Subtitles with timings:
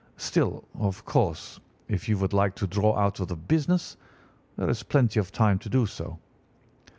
[0.17, 3.97] Still, of course, if you would like to draw out of the business,
[4.57, 6.17] there is plenty of time to do so.